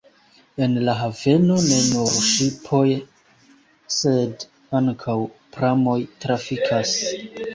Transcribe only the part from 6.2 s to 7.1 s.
trafikas.